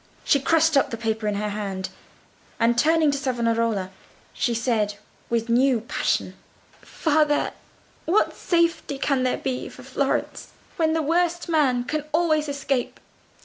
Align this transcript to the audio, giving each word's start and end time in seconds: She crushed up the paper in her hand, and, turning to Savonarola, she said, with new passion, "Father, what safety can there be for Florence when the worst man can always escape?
She 0.23 0.39
crushed 0.39 0.75
up 0.75 0.89
the 0.89 0.97
paper 0.97 1.27
in 1.27 1.35
her 1.35 1.49
hand, 1.49 1.89
and, 2.59 2.75
turning 2.75 3.11
to 3.11 3.17
Savonarola, 3.19 3.91
she 4.33 4.55
said, 4.55 4.97
with 5.29 5.47
new 5.47 5.79
passion, 5.81 6.33
"Father, 6.81 7.51
what 8.05 8.35
safety 8.35 8.97
can 8.97 9.21
there 9.21 9.37
be 9.37 9.69
for 9.69 9.83
Florence 9.83 10.47
when 10.75 10.93
the 10.93 11.03
worst 11.03 11.47
man 11.49 11.83
can 11.83 12.03
always 12.13 12.49
escape? 12.49 12.99